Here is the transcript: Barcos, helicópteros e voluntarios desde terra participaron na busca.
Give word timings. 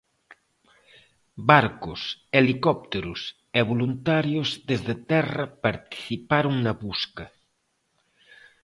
Barcos, 1.49 2.01
helicópteros 2.37 3.21
e 3.59 3.61
voluntarios 3.71 4.49
desde 4.69 4.93
terra 5.11 5.45
participaron 5.65 6.53
na 6.65 6.73
busca. 6.85 7.25